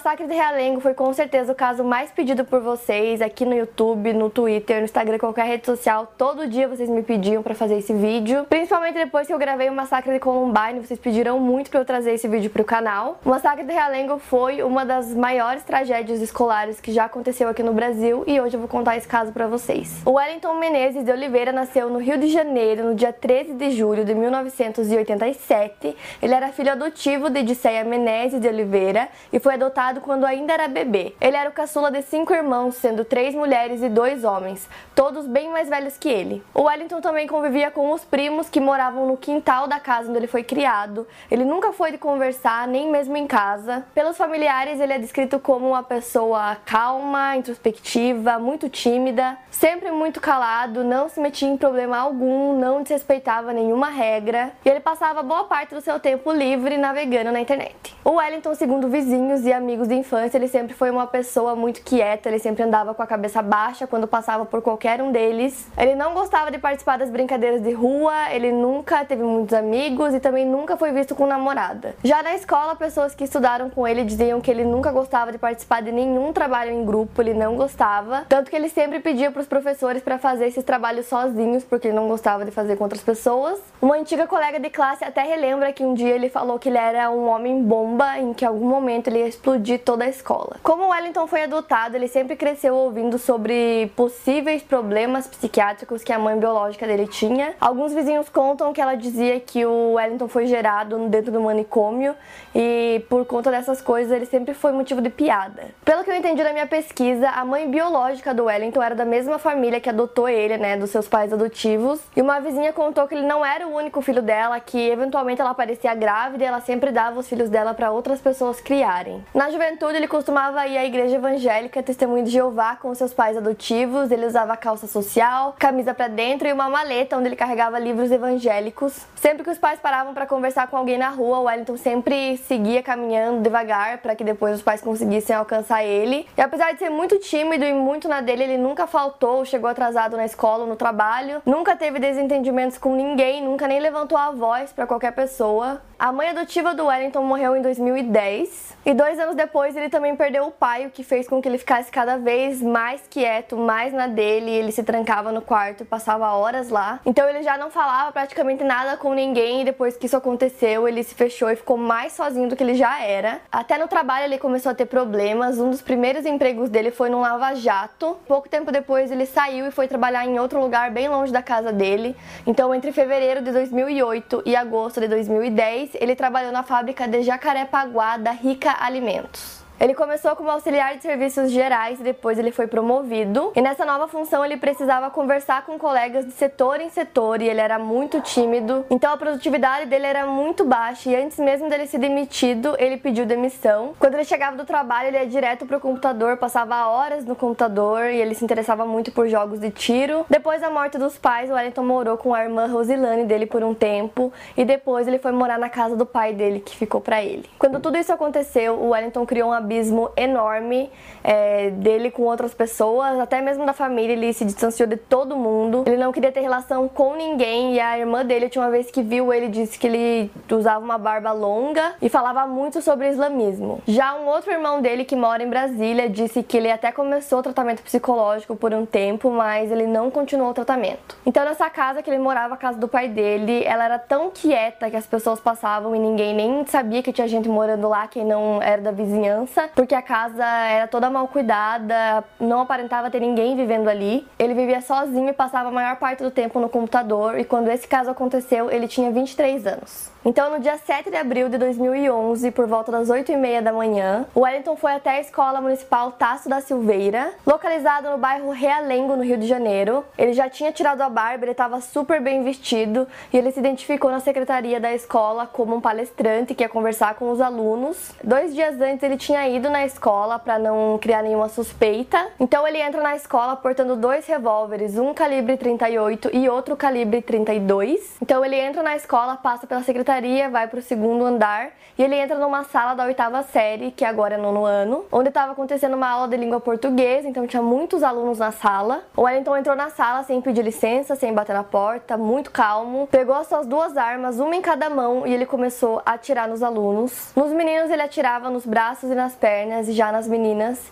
[0.00, 4.14] Massacre de Realengo foi com certeza o caso mais pedido por vocês aqui no YouTube,
[4.14, 6.10] no Twitter, no Instagram, qualquer rede social.
[6.16, 8.46] Todo dia vocês me pediam para fazer esse vídeo.
[8.48, 12.14] Principalmente depois que eu gravei o massacre de Columbine, vocês pediram muito para eu trazer
[12.14, 13.20] esse vídeo pro canal.
[13.22, 17.74] O massacre de Realengo foi uma das maiores tragédias escolares que já aconteceu aqui no
[17.74, 20.00] Brasil e hoje eu vou contar esse caso para vocês.
[20.06, 24.02] O Wellington Menezes de Oliveira nasceu no Rio de Janeiro no dia 13 de julho
[24.02, 25.94] de 1987.
[26.22, 30.68] Ele era filho adotivo de Edicéia Menezes de Oliveira e foi adotado quando ainda era
[30.68, 31.14] bebê.
[31.18, 35.48] Ele era o caçula de cinco irmãos, sendo três mulheres e dois homens, todos bem
[35.48, 36.42] mais velhos que ele.
[36.52, 40.26] O Wellington também convivia com os primos que moravam no quintal da casa onde ele
[40.26, 41.06] foi criado.
[41.30, 43.86] Ele nunca foi de conversar, nem mesmo em casa.
[43.94, 50.84] Pelos familiares, ele é descrito como uma pessoa calma, introspectiva, muito tímida, sempre muito calado,
[50.84, 55.74] não se metia em problema algum, não desrespeitava nenhuma regra, e ele passava boa parte
[55.74, 57.96] do seu tempo livre navegando na internet.
[58.04, 62.28] O Wellington, segundo vizinhos e amigos de infância, ele sempre foi uma pessoa muito quieta,
[62.28, 65.68] ele sempre andava com a cabeça baixa quando passava por qualquer um deles.
[65.76, 70.20] Ele não gostava de participar das brincadeiras de rua, ele nunca teve muitos amigos e
[70.20, 71.94] também nunca foi visto com namorada.
[72.02, 75.82] Já na escola, pessoas que estudaram com ele diziam que ele nunca gostava de participar
[75.82, 79.46] de nenhum trabalho em grupo, ele não gostava, tanto que ele sempre pedia para os
[79.46, 83.60] professores para fazer esses trabalhos sozinhos, porque ele não gostava de fazer com outras pessoas.
[83.80, 87.10] Uma antiga colega de classe até relembra que um dia ele falou que ele era
[87.10, 90.56] um homem bomba, em que algum momento ele ia explodir explodir toda a escola.
[90.62, 96.38] Como Wellington foi adotado, ele sempre cresceu ouvindo sobre possíveis problemas psiquiátricos que a mãe
[96.38, 97.54] biológica dele tinha.
[97.60, 102.14] Alguns vizinhos contam que ela dizia que o Wellington foi gerado dentro do manicômio
[102.54, 105.68] e por conta dessas coisas ele sempre foi motivo de piada.
[105.84, 109.38] Pelo que eu entendi da minha pesquisa, a mãe biológica do Wellington era da mesma
[109.38, 112.00] família que adotou ele, né, dos seus pais adotivos.
[112.16, 115.50] E uma vizinha contou que ele não era o único filho dela, que eventualmente ela
[115.50, 119.24] aparecia grávida e ela sempre dava os filhos dela para outras pessoas criarem.
[119.34, 124.10] Na juventude, ele costumava ir à igreja evangélica, testemunho de Jeová, com seus pais adotivos.
[124.10, 129.04] Ele usava calça social, camisa para dentro e uma maleta onde ele carregava livros evangélicos.
[129.16, 132.82] Sempre que os pais paravam para conversar com alguém na rua, o Wellington sempre seguia
[132.82, 136.26] caminhando devagar para que depois os pais conseguissem alcançar ele.
[136.38, 140.16] E apesar de ser muito tímido e muito na dele, ele nunca faltou, chegou atrasado
[140.16, 144.72] na escola ou no trabalho, nunca teve desentendimentos com ninguém, nunca nem levantou a voz
[144.72, 145.82] para qualquer pessoa.
[145.98, 150.46] A mãe adotiva do Wellington morreu em 2010 e dois anos depois ele também perdeu
[150.46, 154.06] o pai, o que fez com que ele ficasse cada vez mais quieto, mais na
[154.06, 154.50] dele.
[154.50, 157.00] Ele se trancava no quarto passava horas lá.
[157.04, 159.62] Então ele já não falava praticamente nada com ninguém.
[159.62, 162.74] E depois que isso aconteceu, ele se fechou e ficou mais sozinho do que ele
[162.74, 163.40] já era.
[163.50, 165.58] Até no trabalho ele começou a ter problemas.
[165.58, 168.16] Um dos primeiros empregos dele foi num lava-jato.
[168.26, 171.72] Pouco tempo depois ele saiu e foi trabalhar em outro lugar bem longe da casa
[171.72, 172.16] dele.
[172.46, 178.16] Então entre fevereiro de 2008 e agosto de 2010 ele trabalhou na fábrica de Jacarepaguá
[178.16, 179.39] da Rica Alimentos.
[179.80, 183.50] Ele começou como auxiliar de serviços gerais e depois ele foi promovido.
[183.56, 187.62] E nessa nova função ele precisava conversar com colegas de setor em setor e ele
[187.62, 188.84] era muito tímido.
[188.90, 193.24] Então a produtividade dele era muito baixa e antes mesmo dele ser demitido, ele pediu
[193.24, 193.94] demissão.
[193.98, 198.20] Quando ele chegava do trabalho, ele ia direto pro computador, passava horas no computador e
[198.20, 200.26] ele se interessava muito por jogos de tiro.
[200.28, 203.72] Depois da morte dos pais, o Wellington morou com a irmã Rosilane dele por um
[203.72, 207.48] tempo e depois ele foi morar na casa do pai dele que ficou para ele.
[207.58, 210.90] Quando tudo isso aconteceu, o Wellington criou um abismo enorme
[211.22, 214.12] é, dele com outras pessoas, até mesmo da família.
[214.12, 215.84] Ele se distanciou de todo mundo.
[215.86, 217.74] Ele não queria ter relação com ninguém.
[217.74, 220.98] E a irmã dele, tinha uma vez que viu ele, disse que ele usava uma
[220.98, 223.80] barba longa e falava muito sobre islamismo.
[223.86, 227.82] Já um outro irmão dele, que mora em Brasília, disse que ele até começou tratamento
[227.82, 231.16] psicológico por um tempo, mas ele não continuou o tratamento.
[231.24, 234.90] Então, nessa casa que ele morava, a casa do pai dele, ela era tão quieta
[234.90, 238.60] que as pessoas passavam e ninguém nem sabia que tinha gente morando lá, quem não
[238.60, 239.59] era da vizinhança.
[239.60, 244.26] Segurança, porque a casa era toda mal cuidada, não aparentava ter ninguém vivendo ali.
[244.38, 247.86] Ele vivia sozinho e passava a maior parte do tempo no computador, e quando esse
[247.86, 250.10] caso aconteceu, ele tinha 23 anos.
[250.22, 253.72] Então, no dia 7 de abril de 2011, por volta das 8 e meia da
[253.72, 259.16] manhã, o Wellington foi até a Escola Municipal Tasso da Silveira, localizado no bairro Realengo,
[259.16, 260.04] no Rio de Janeiro.
[260.18, 264.10] Ele já tinha tirado a barba, ele estava super bem vestido e ele se identificou
[264.10, 268.12] na secretaria da escola como um palestrante que ia conversar com os alunos.
[268.22, 272.26] Dois dias antes, ele tinha ido na escola para não criar nenhuma suspeita.
[272.38, 278.16] Então, ele entra na escola portando dois revólveres, um calibre 38 e outro calibre 32.
[278.20, 282.02] Então, ele entra na escola, passa pela secretaria secretaria, vai para o segundo andar e
[282.02, 285.94] ele entra numa sala da oitava série, que agora é nono ano, onde estava acontecendo
[285.94, 289.04] uma aula de língua portuguesa, então tinha muitos alunos na sala.
[289.16, 293.34] O Wellington entrou na sala sem pedir licença, sem bater na porta, muito calmo, pegou
[293.34, 297.32] as suas duas armas, uma em cada mão, e ele começou a atirar nos alunos.
[297.36, 300.90] Nos meninos ele atirava nos braços e nas pernas, e já nas meninas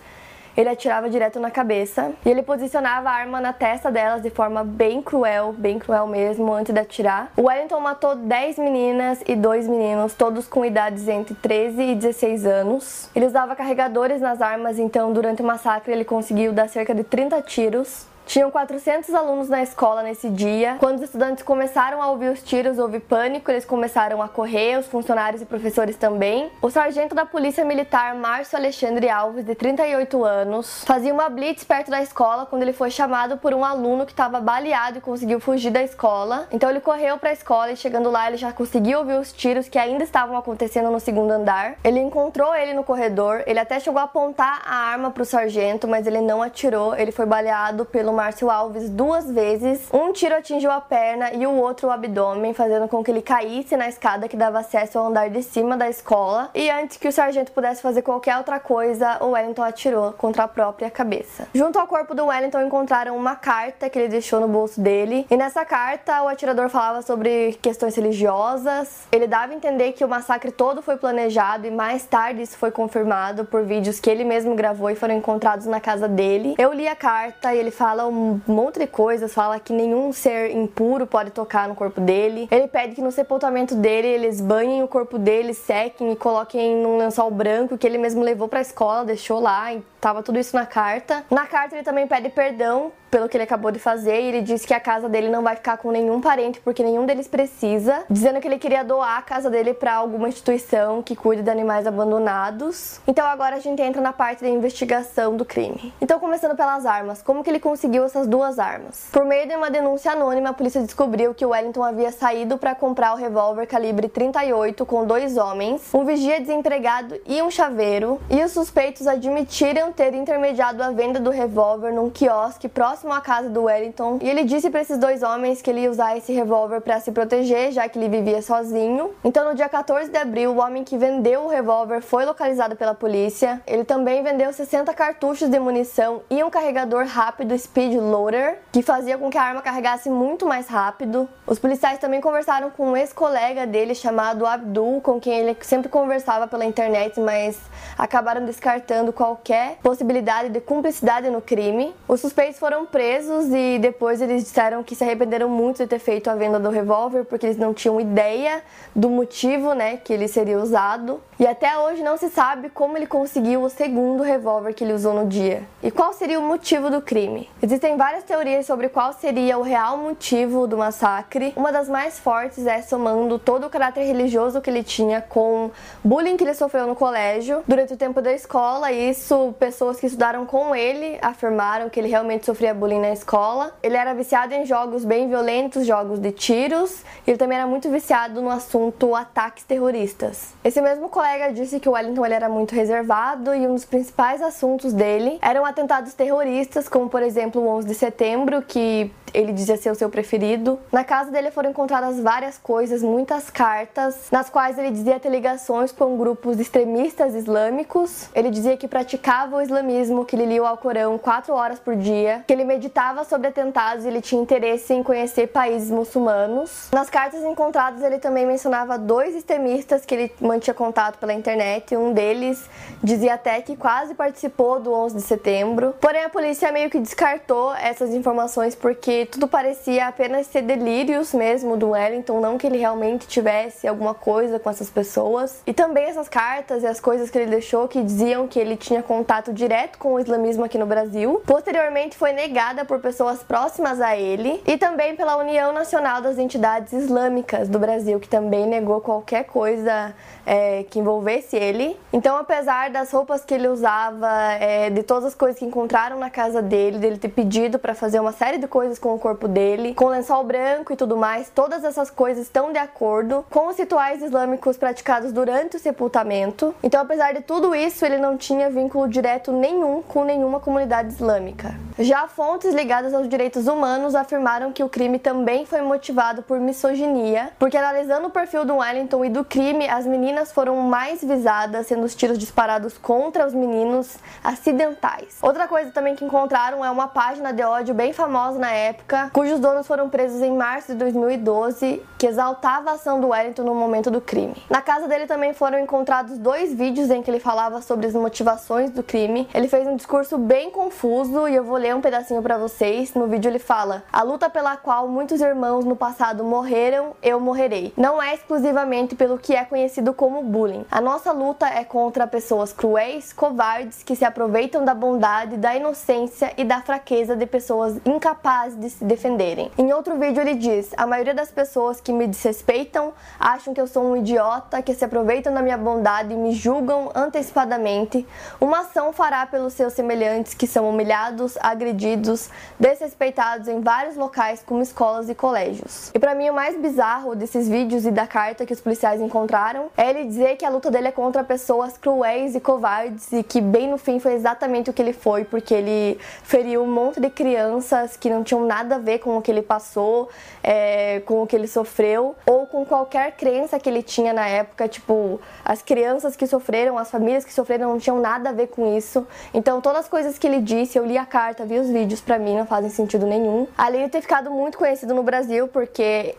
[0.59, 4.65] ele atirava direto na cabeça e ele posicionava a arma na testa delas de forma
[4.65, 7.31] bem cruel, bem cruel mesmo, antes de atirar.
[7.37, 12.45] O Wellington matou 10 meninas e 2 meninos, todos com idades entre 13 e 16
[12.45, 13.09] anos.
[13.15, 17.41] Ele usava carregadores nas armas, então durante o massacre ele conseguiu dar cerca de 30
[17.43, 20.77] tiros tinham 400 alunos na escola nesse dia.
[20.79, 24.87] Quando os estudantes começaram a ouvir os tiros, houve pânico, eles começaram a correr, os
[24.87, 26.53] funcionários e professores também.
[26.61, 31.91] O sargento da Polícia Militar, Márcio Alexandre Alves, de 38 anos, fazia uma blitz perto
[31.91, 35.71] da escola quando ele foi chamado por um aluno que estava baleado e conseguiu fugir
[35.71, 36.47] da escola.
[36.53, 39.71] Então ele correu para a escola e chegando lá ele já conseguiu ouvir os tiros
[39.71, 41.77] que ainda estavam acontecendo no segundo andar.
[41.83, 45.89] Ele encontrou ele no corredor, ele até chegou a apontar a arma para o sargento,
[45.89, 49.89] mas ele não atirou, ele foi baleado pelo Márcio Alves duas vezes.
[49.93, 53.77] Um tiro atingiu a perna e o outro o abdômen, fazendo com que ele caísse
[53.77, 56.51] na escada que dava acesso ao andar de cima da escola.
[56.53, 60.49] E antes que o sargento pudesse fazer qualquer outra coisa, o Wellington atirou contra a
[60.49, 61.47] própria cabeça.
[61.55, 65.25] Junto ao corpo do Wellington encontraram uma carta que ele deixou no bolso dele.
[65.31, 69.07] E nessa carta, o atirador falava sobre questões religiosas.
[69.13, 72.73] Ele dava a entender que o massacre todo foi planejado e mais tarde isso foi
[72.73, 76.57] confirmado por vídeos que ele mesmo gravou e foram encontrados na casa dele.
[76.59, 80.51] Eu li a carta e ele fala um monte de coisas, fala que nenhum ser
[80.51, 82.49] impuro pode tocar no corpo dele.
[82.51, 86.99] Ele pede que no sepultamento dele eles banhem o corpo dele, sequem e coloquem num
[86.99, 90.67] lençol branco que ele mesmo levou para a escola, deixou lá tava tudo isso na
[90.67, 91.25] carta.
[91.31, 94.67] Na carta ele também pede perdão pelo que ele acabou de fazer, e ele disse
[94.67, 98.41] que a casa dele não vai ficar com nenhum parente porque nenhum deles precisa, dizendo
[98.41, 103.01] que ele queria doar a casa dele para alguma instituição que cuide de animais abandonados.
[103.07, 105.93] Então agora a gente entra na parte da investigação do crime.
[106.01, 109.09] Então começando pelas armas, como que ele conseguiu essas duas armas?
[109.11, 112.75] Por meio de uma denúncia anônima, a polícia descobriu que o Wellington havia saído para
[112.75, 118.43] comprar o revólver calibre 38 com dois homens, um vigia desempregado e um chaveiro, e
[118.43, 123.65] os suspeitos admitiram ter intermediado a venda do revólver num quiosque próximo à casa do
[123.65, 127.01] Wellington e ele disse para esses dois homens que ele ia usar esse revólver para
[127.01, 129.11] se proteger, já que ele vivia sozinho.
[129.25, 132.95] Então, no dia 14 de abril, o homem que vendeu o revólver foi localizado pela
[132.95, 133.61] polícia.
[133.67, 139.19] Ele também vendeu 60 cartuchos de munição e um carregador rápido speed loader, que fazia
[139.19, 141.29] com que a arma carregasse muito mais rápido.
[141.47, 146.47] Os policiais também conversaram com um ex-colega dele chamado Abdul, com quem ele sempre conversava
[146.47, 147.59] pela internet, mas
[147.97, 151.95] acabaram descartando qualquer possibilidade de cumplicidade no crime.
[152.07, 156.29] Os suspeitos foram presos e depois eles disseram que se arrependeram muito de ter feito
[156.29, 158.63] a venda do revólver porque eles não tinham ideia
[158.95, 161.21] do motivo, né, que ele seria usado.
[161.41, 165.15] E até hoje não se sabe como ele conseguiu o segundo revólver que ele usou
[165.15, 165.63] no dia.
[165.81, 167.49] E qual seria o motivo do crime?
[167.63, 171.53] Existem várias teorias sobre qual seria o real motivo do massacre.
[171.55, 175.71] Uma das mais fortes é somando todo o caráter religioso que ele tinha com
[176.03, 178.91] bullying que ele sofreu no colégio durante o tempo da escola.
[178.91, 183.73] Isso pessoas que estudaram com ele afirmaram que ele realmente sofria bullying na escola.
[183.81, 188.43] Ele era viciado em jogos bem violentos, jogos de tiros, ele também era muito viciado
[188.43, 190.53] no assunto ataques terroristas.
[190.65, 194.95] Esse mesmo colega disse que o Wellington era muito reservado e um dos principais assuntos
[194.95, 199.91] dele eram atentados terroristas, como por exemplo o 11 de setembro, que ele dizia ser
[199.91, 200.79] o seu preferido.
[200.91, 205.93] Na casa dele foram encontradas várias coisas, muitas cartas, nas quais ele dizia ter ligações
[205.93, 208.29] com grupos extremistas islâmicos.
[208.35, 212.43] Ele dizia que praticava o islamismo, que ele lia o Alcorão quatro horas por dia,
[212.47, 216.89] que ele meditava sobre atentados e ele tinha interesse em conhecer países muçulmanos.
[216.93, 221.97] Nas cartas encontradas, ele também mencionava dois extremistas que ele mantinha contato pela internet.
[221.97, 222.69] Um deles
[223.03, 225.95] dizia até que quase participou do 11 de setembro.
[226.01, 231.33] Porém, a polícia meio que descartou essas informações porque que tudo parecia apenas ser delírios
[231.33, 235.63] mesmo do Wellington, não que ele realmente tivesse alguma coisa com essas pessoas.
[235.67, 239.03] E também essas cartas e as coisas que ele deixou que diziam que ele tinha
[239.03, 241.43] contato direto com o islamismo aqui no Brasil.
[241.47, 246.93] Posteriormente foi negada por pessoas próximas a ele e também pela União Nacional das Entidades
[246.93, 250.15] Islâmicas do Brasil, que também negou qualquer coisa
[250.47, 251.99] é, que envolvesse ele.
[252.13, 256.31] Então, apesar das roupas que ele usava, é, de todas as coisas que encontraram na
[256.31, 259.95] casa dele, dele ter pedido para fazer uma série de coisas com o corpo dele,
[259.95, 264.23] com lençol branco e tudo mais, todas essas coisas estão de acordo com os rituais
[264.23, 266.75] islâmicos praticados durante o sepultamento.
[266.83, 271.75] Então, apesar de tudo isso, ele não tinha vínculo direto nenhum com nenhuma comunidade islâmica.
[271.99, 277.51] Já fontes ligadas aos direitos humanos afirmaram que o crime também foi motivado por misoginia,
[277.59, 282.05] porque analisando o perfil do Wellington e do crime, as meninas foram mais visadas, sendo
[282.05, 285.39] os tiros disparados contra os meninos acidentais.
[285.43, 288.98] Outra coisa também que encontraram é uma página de ódio bem famosa na época,
[289.33, 293.75] cujos donos foram presos em março de 2012, que exaltava a ação do Wellington no
[293.75, 294.55] momento do crime.
[294.69, 298.91] Na casa dele também foram encontrados dois vídeos em que ele falava sobre as motivações
[298.91, 299.49] do crime.
[299.55, 303.15] Ele fez um discurso bem confuso e eu vou ler um pedacinho para vocês.
[303.15, 307.93] No vídeo ele fala: A luta pela qual muitos irmãos no passado morreram, eu morrerei.
[307.97, 310.85] Não é exclusivamente pelo que é conhecido como bullying.
[310.91, 316.53] A nossa luta é contra pessoas cruéis, covardes que se aproveitam da bondade, da inocência
[316.57, 319.71] e da fraqueza de pessoas incapazes de se defenderem.
[319.77, 323.87] Em outro vídeo ele diz: A maioria das pessoas que me desrespeitam acham que eu
[323.87, 328.27] sou um idiota, que se aproveitam da minha bondade e me julgam antecipadamente.
[328.61, 334.83] Uma ação fará pelos seus semelhantes que são humilhados, agredidos, desrespeitados em vários locais, como
[334.83, 336.11] escolas e colégios.
[336.15, 339.89] E para mim o mais bizarro desses vídeos e da carta que os policiais encontraram
[339.97, 343.61] é ele dizer que a luta dele é contra pessoas cruéis e covardes e que
[343.61, 347.31] bem no fim foi exatamente o que ele foi, porque ele feriu um monte de
[347.31, 350.29] crianças que não tinham nada a ver com o que ele passou,
[350.63, 354.89] é, com o que ele sofreu, ou com qualquer crença que ele tinha na época.
[354.89, 358.97] Tipo, as crianças que sofreram, as famílias que sofreram não tinham nada a ver com
[358.97, 359.27] isso.
[359.53, 362.39] Então, todas as coisas que ele disse, eu li a carta, vi os vídeos, para
[362.39, 363.67] mim não fazem sentido nenhum.
[363.77, 366.35] Além de ter ficado muito conhecido no Brasil, porque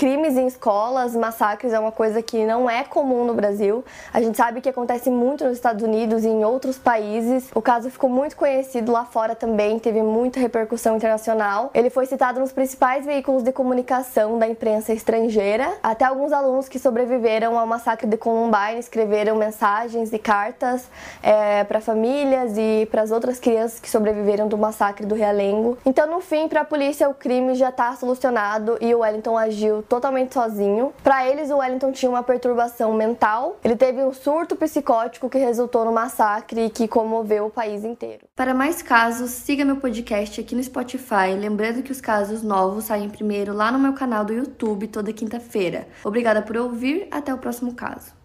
[0.00, 3.84] crimes em escolas, massacres é uma coisa que não é comum no Brasil.
[4.14, 7.50] A gente sabe que acontece muito nos Estados Unidos e em outros países.
[7.54, 11.70] O caso ficou muito conhecido lá fora também, teve muita repercussão internacional.
[11.74, 15.70] Ele foi citado nos principais veículos de comunicação da imprensa estrangeira.
[15.82, 20.88] Até alguns alunos que sobreviveram ao massacre de Columbine escreveram mensagens e cartas
[21.22, 25.76] é, para famílias e para as outras crianças que sobreviveram do massacre do Realengo.
[25.84, 29.82] Então, no fim, para a polícia, o crime já está solucionado e o Wellington agiu
[29.90, 30.94] totalmente sozinho.
[31.02, 33.58] Para eles, o Wellington tinha uma perturbação mental.
[33.64, 38.26] Ele teve um surto psicótico que resultou no massacre e que comoveu o país inteiro.
[38.36, 41.34] Para mais casos, siga meu podcast aqui no Spotify.
[41.36, 45.88] Lembrando que os casos novos saem primeiro lá no meu canal do YouTube toda quinta-feira.
[46.04, 48.19] Obrigada por ouvir, até o próximo caso.